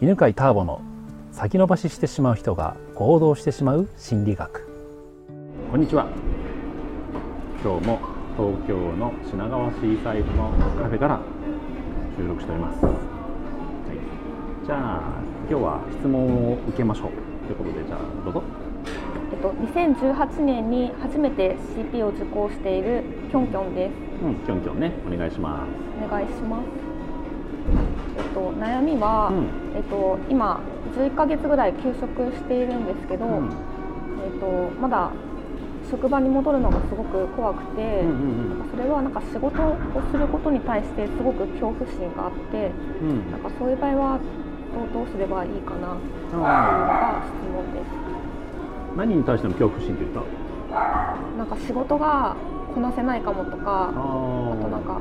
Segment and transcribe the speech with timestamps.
[0.00, 0.80] 犬飼ターボの
[1.32, 4.64] 先延ばししてしまう人が行動してしまう心理学。
[5.72, 6.06] こんにちは。
[7.64, 7.98] 今日も
[8.36, 11.20] 東京の品川シーサイドのカフェから
[12.16, 15.20] 収録しております、はい、じゃあ
[15.50, 17.10] 今日は質問を受けましょう。
[17.48, 18.42] ということでじゃあどうぞ。
[19.32, 24.24] えっと、2018年に初めて CP を受講しているキョンキョンです。
[24.24, 24.92] うん、きょんきょんね。
[25.12, 26.04] お願いします。
[26.06, 26.87] お願いします。
[28.58, 29.46] えっと、悩みは、うん。
[29.76, 30.60] えっと、今
[30.94, 33.48] 11ヶ月ぐらい休職しているんですけど、うん。
[34.24, 34.46] えっと、
[34.80, 35.12] まだ
[35.90, 39.76] 職場に戻るのがすごく怖くて、うんうんなんかそれはなんか仕事を
[40.10, 42.70] することに対してすごく恐怖心があって、
[43.02, 43.10] うん。
[43.10, 44.20] うんなんかそういう場合は
[44.74, 45.96] どうどうすればいいかなっ
[46.28, 47.84] ていうのあが質問です。
[48.94, 51.38] ー何に対しての恐怖心って言った？
[51.38, 52.36] なんか仕事が
[52.74, 55.00] こなせないかもとか、ああとなんか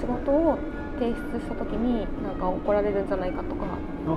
[0.00, 0.58] 仕事を
[0.98, 3.64] 提出した時になんか怒られるんじゃないかとか
[4.06, 4.16] あ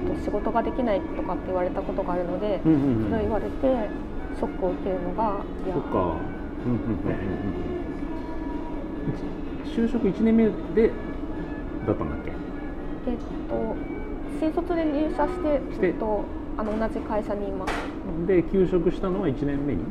[0.00, 3.50] と仕事ができないとかって言われたことがあるので、それを言われて
[4.36, 5.74] ショックを受けるのが嫌。
[5.74, 5.98] そっか。
[5.98, 7.00] うんうんうん
[9.66, 9.70] うん。
[9.70, 10.90] 就職1年目で
[11.86, 12.32] だったんだっけ？
[13.10, 13.16] えっ
[13.48, 13.76] と
[14.40, 15.92] 新卒で入社してして。
[15.92, 16.24] ずっと
[16.58, 17.72] あの同じ会社にいます
[18.26, 19.84] で休職したのは1年目に？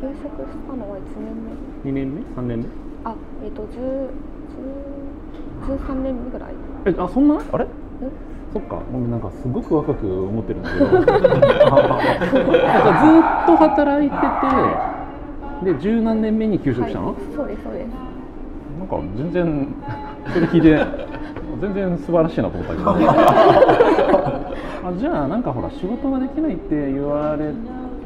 [0.00, 1.36] 休職したのは1年
[1.84, 1.90] 目。
[1.90, 2.66] 2年目？3年目？
[3.04, 4.08] あえっと10 10
[5.66, 6.54] 13年目ぐらい。
[6.86, 7.38] えあそんな？
[7.52, 7.64] あれ？
[7.64, 7.68] え？
[8.52, 8.80] そっか。
[9.10, 10.86] なんかすごく若く思ってるんだけど。
[10.86, 11.14] なんかず
[13.44, 14.16] っと働いて
[15.64, 17.88] てで十何年目に休職したの、はい、そうですそうです。
[18.78, 19.68] なんか全然
[20.32, 20.84] それ聞いて
[21.60, 22.90] 全然素晴らしいなと思ったけど。
[24.82, 27.52] あじゃあなんかほら仕事ができないって言われ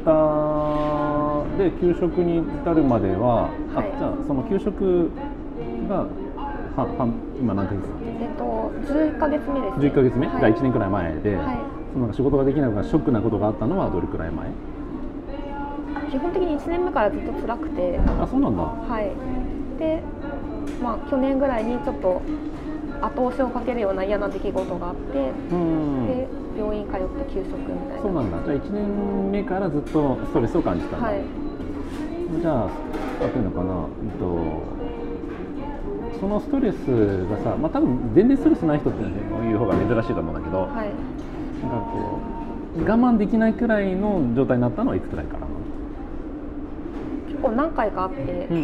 [0.03, 0.11] た
[1.57, 3.93] で給食に至るまでは、あはい。
[3.97, 5.09] じゃあその給食
[5.89, 6.05] が
[6.75, 7.07] はは
[7.39, 7.87] 今何ヶ月？
[8.19, 8.43] えっと
[8.91, 11.57] 11ヶ月目です、ね、11ヶ月目、はい、じゃあ1年くらい前で、はい。
[11.93, 14.51] そのなんか仕事ができないとかショックなことがあったのはどれくらい前？
[16.11, 17.97] 基本的に1年目からずっと辛くて。
[17.99, 18.63] あそうなんだ。
[18.63, 19.15] はい。
[19.79, 20.03] で
[20.83, 22.21] まあ去年ぐらいにちょっと
[23.01, 26.07] 後押しをかけるような嫌な出来事があって、うん。
[26.07, 28.01] で病院通って休職みたいな。
[28.03, 28.43] そうなんだ。
[28.43, 31.21] じゃあ1年目からずっとストレスを感じたんだ、はい。
[32.41, 32.69] じゃあ、
[33.21, 34.74] なんていうのかな、うんと、
[36.25, 36.75] そのストレス
[37.29, 42.19] がさ、まあ、多分全然ストレスない人っていう方が珍しいと思うんだけど、なんかはいこ
[42.79, 45.45] う、我慢できないくらいの状態になったのはいつくらいからな？
[45.45, 45.53] の
[47.27, 48.57] 結構何回かあって、うん、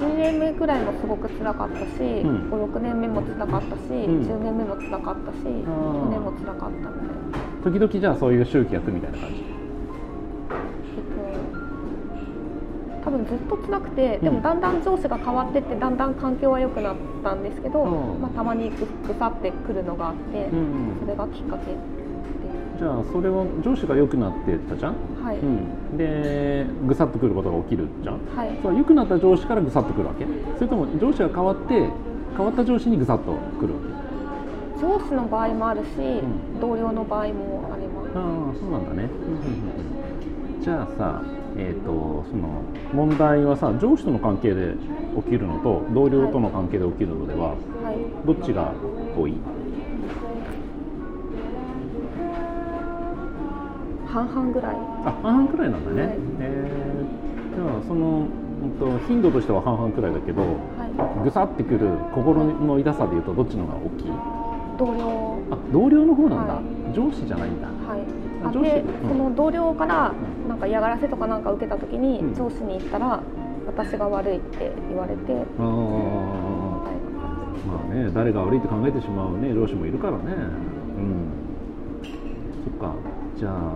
[0.00, 2.50] 1年目ぐらいもすごく辛かったし、ん。
[2.50, 4.22] 56年目も辛かったし、ん。
[4.24, 6.08] 10年目も辛かったし去ー。
[6.08, 6.96] 年も辛かったみたいな。
[7.64, 9.55] 時々じゃあそういう周期が来るみたいな感じ？
[13.16, 14.34] 分ずっと辛くて、でうん。
[14.36, 18.20] もだんだん上司が変わってってだんだん環境は良くなったんですけど、うん。
[18.20, 21.76] まあ、たまにぐぐさってくるのがあって、うんそれがきっかけで
[22.78, 24.94] じゃあそれを上司が良くなってたじゃん、
[25.24, 28.20] はい、うん、でぐさっとくることが起きるじゃん？
[28.36, 28.58] はい。
[28.62, 30.26] そう良くなった上司からぐさっとくるわけ？
[30.56, 31.88] それとも上司が変わって
[32.36, 33.80] 変わった上司にぐさっとくるわ
[34.76, 34.80] け？
[34.82, 36.60] 上司の場合もあるし、ん。
[36.60, 37.65] 同僚の場合も
[38.16, 39.10] あああそうなんだね、
[40.62, 41.22] じゃあさ
[41.58, 42.62] えー、とその
[42.92, 44.74] 問題はさ上司との関係で
[45.16, 47.56] 起きるのと同僚との関係で起きるのでは、は
[47.92, 48.26] い。
[48.26, 48.74] どっちが
[49.16, 49.34] 多い？
[54.06, 54.76] 半々ぐらい。
[55.04, 56.18] あ半々くらいなんだね、はい。
[56.40, 58.28] えー、じゃあその、
[58.62, 61.24] うんと、頻度としては半々くらいだけどはい。
[61.24, 64.12] ぐさってくる心の痛さでいうとどっちの方が大きい？
[64.78, 65.38] 同僚。
[65.50, 66.60] あ同僚の方なんだ、は
[66.94, 67.68] 上司じゃないんだ。
[67.68, 67.85] はい
[68.48, 70.12] あで、うんその同僚から
[70.48, 73.20] なんか嫌がらせとかなんか受けた時に、うん上司に言ったら
[73.66, 75.62] 私が悪いって言われてみあ
[77.66, 80.24] まあね、誰が悪いって考えてしまうね上司もいるからね。
[80.26, 81.28] うん。
[82.64, 82.94] そっか。
[83.36, 83.72] じゃあ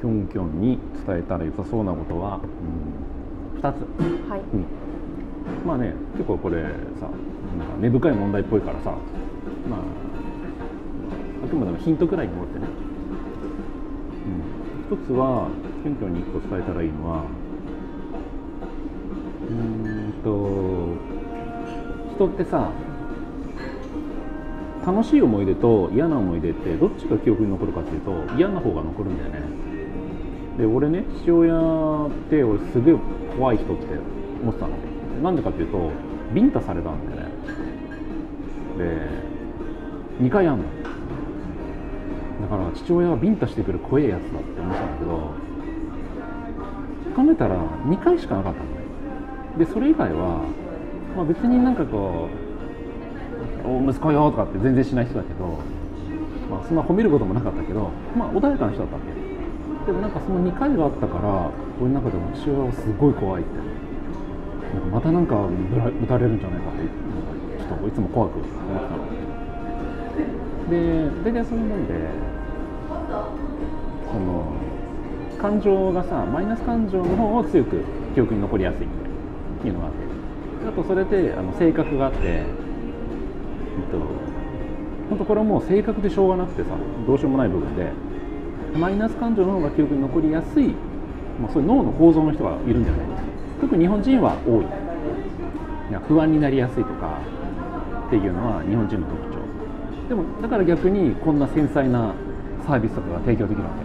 [0.00, 2.40] キョンキョンに伝えたら良さそうなことは、
[3.54, 3.76] うん、2つ。
[4.30, 4.64] はいうん。
[5.66, 6.62] まあね、結構これ
[7.00, 7.08] さ、
[7.58, 8.90] なんか根深い問題っぽいからさ、
[9.68, 9.80] まあ
[11.44, 12.66] あくまでもヒントくらいに思ってね。
[14.90, 15.50] 一つは
[15.82, 17.24] キョンキョンに一個伝えたらいいのは、
[19.46, 19.54] うー
[20.08, 20.96] んと
[22.14, 22.70] 人ってさ
[24.86, 29.42] 楽しい思い出と嫌な思い出ってどっちが記憶に残るかっていうと嫌な方が残るんだよね。
[30.56, 32.94] で俺ね父親って俺すげえ
[33.36, 33.84] 怖い人って
[34.40, 34.74] 思ってたの。
[35.22, 35.90] なんでかっていうと
[36.32, 37.32] ビンタされたんだよね。
[38.78, 40.64] で2回あんの。
[42.40, 45.10] だから父親はビンタしてくる怖えやつだって思ってたんだけど
[47.16, 48.76] 考えたら2回しかなかったのね。
[49.58, 50.44] でそれ以外は、
[51.16, 52.28] まあ、別になんかこ
[53.64, 55.58] う「お息子よ」とかって全然しない人だけど
[56.48, 59.86] まあ、そんな褒めることもなかったけど、まあ、穏やかな人だったわけ。
[59.86, 61.50] でもなんかその2回があったから
[61.80, 63.52] 俺の中でも父親はすごい怖いって。
[64.74, 65.48] なんかまたなんか
[66.02, 69.07] 撃たれるんじゃないかってちょっといつも怖く思ってたの。
[70.70, 71.94] で大体そういうもんで
[74.12, 74.52] その
[75.40, 77.82] 感情がさマイナス感情の方を強く
[78.14, 78.88] 記憶に残りやすいっ
[79.62, 79.98] ていうのがあって。
[80.68, 82.44] あとそれであの性格があって、え
[83.88, 83.98] っと、
[85.08, 86.70] 本当これはもう性格でしょうがなくてさ
[87.06, 87.92] どうしようもない部分で
[88.76, 90.74] マイナス感情の方が記憶に残りやすい、
[91.40, 93.06] まあ、そういう脳の構造の人がいるんじゃない
[93.60, 94.64] 特に日本人は多い。
[94.64, 94.88] い
[96.06, 97.18] 不安になりやすいとか
[98.06, 99.27] っていうのは日本人の特徴。
[100.08, 102.14] でもだから逆にこんな繊細な
[102.66, 103.82] サービスとかが提供できるわけ。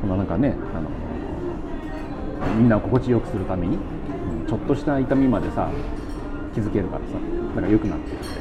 [0.00, 0.88] こんなんかねあの
[2.56, 3.78] みんなを心地よくするために、
[4.46, 5.70] ちょっとした痛みまでさ
[6.54, 7.14] 気づけるからさ
[7.48, 8.16] だから良くなってる。
[8.16, 8.40] って、う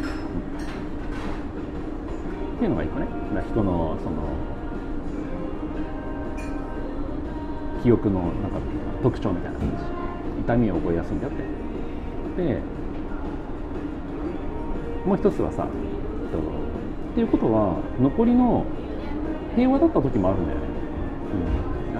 [2.53, 3.07] ん、っていうのが一個ね。
[3.51, 4.15] 人のその
[7.81, 8.59] 記憶のなんか
[9.01, 9.75] 特徴みたいな感じ。
[10.41, 11.37] 痛みを覚えやすいんだって。
[12.43, 12.61] で
[15.05, 15.67] もう一つはさっ
[17.15, 18.65] ていうことは残りの
[19.55, 20.65] 平和だった時もあるんだよね、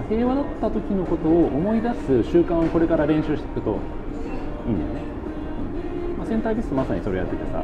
[0.00, 3.78] ん、平和だった時のことを思い出す習慣をこれから練習していくと
[4.66, 5.00] いいんだよね、
[6.10, 6.18] うん。
[6.18, 7.62] まあ、センタービスまさにそれやっててさ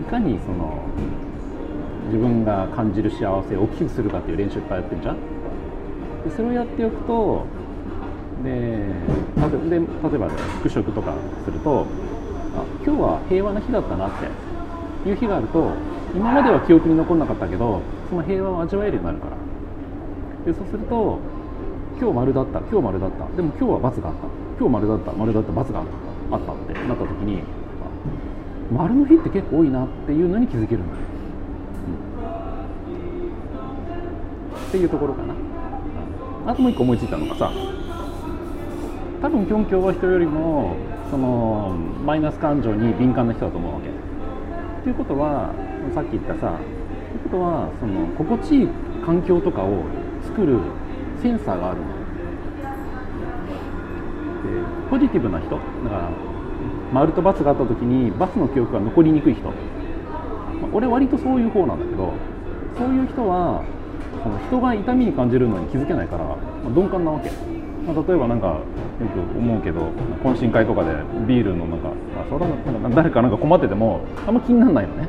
[0.00, 0.82] いかにその
[2.06, 3.18] 自分が感じる幸
[3.48, 5.16] せを大きくするかっていう練習いっぱいやってるじゃん。
[6.24, 7.44] でそれをやっておくと
[8.42, 11.86] で例えば復職とかすると
[12.56, 14.50] あ今日は平和な日だったなって。
[15.06, 15.72] いう日があると
[16.14, 17.80] 今までは記憶に残らなかったけど
[18.10, 19.36] その平和を味わえるようになるから。
[20.44, 21.18] でそうすると
[21.98, 22.58] 今日丸だった。
[22.60, 23.24] 今日丸だった。
[23.36, 24.02] でも今日は×があった。
[24.58, 25.12] 今日丸だった。
[25.12, 27.42] 丸だった×があったってなった時に
[28.70, 30.96] 丸の日って結構多いなっていうのに気づけるんだ。
[30.96, 31.00] よ、
[34.54, 35.34] うん、っていうところかな。
[36.46, 37.50] あともう一個思いついたのがさ
[39.22, 40.76] 多分キョンキョは人よりも
[41.10, 41.74] その
[42.04, 43.90] マイナス感情に敏感な人だと思うわけ。
[44.84, 45.52] ということは
[45.94, 48.68] さっき言ったさということはその心地いい
[49.04, 49.82] 環境とかを
[50.24, 50.60] 作る
[51.20, 51.86] センサーがあるの。
[54.40, 55.56] でポジティブな人だ
[55.90, 56.08] から
[56.92, 59.54] 丸と×があった時に×の記憶が残りにくい人、まあ、
[60.72, 62.12] 俺割とそういう方なんだけど
[62.78, 63.62] そういう人は
[64.22, 67.49] その人が痛みに感じるのに気づけないから、まあ、鈍感なわけ。
[67.92, 68.62] まあ、例えばなんかよ
[69.34, 69.90] く思うけど
[70.22, 70.90] 懇親会とかで
[71.26, 75.08] ビールのなんかあそれは誰かなんか困っててもあんま気にならないのね。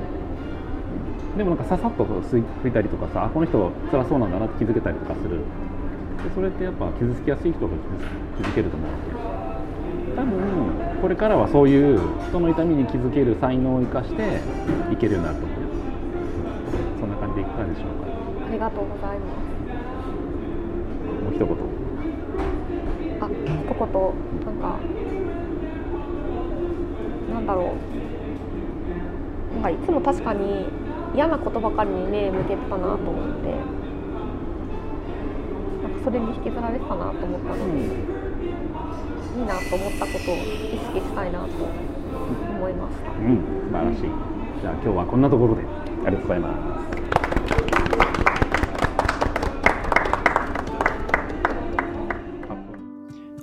[1.38, 5.40] でもなんかささっと吸いたりとかさあこの人辛そうなんだなって気づけたりとかする。
[5.40, 7.74] でそれってやっぱ傷つきやすい人が
[8.38, 12.00] 気づけると思うわけ多分これからはそういう
[12.30, 14.42] 人の痛みに気づける才能を生かして
[14.92, 15.58] いけるようになると思う
[17.00, 18.12] そんな感じでいかがでしょうか。
[18.46, 19.52] ありがとうございます。
[21.24, 21.81] もう一言
[23.82, 24.14] こと
[24.46, 24.80] なんか
[27.34, 27.74] なんだろ
[29.52, 30.68] うなんかいつも確かに
[31.16, 33.50] 嫌なことばかりに目向けてたなと思って
[35.82, 37.80] なんかそれに引きずられてたなと思ったので、うん、
[39.40, 43.12] いいなと思ったことを意識したいなと思いました。
[43.12, 44.02] うん、素晴らしい。
[44.62, 45.64] じゃあ今日はこんなところで
[46.06, 47.01] ありがとうございます。